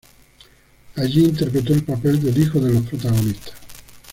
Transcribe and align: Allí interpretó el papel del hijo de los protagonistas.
Allí 0.95 1.25
interpretó 1.25 1.73
el 1.75 1.83
papel 1.83 2.19
del 2.23 2.35
hijo 2.39 2.59
de 2.59 2.71
los 2.73 2.87
protagonistas. 2.89 3.53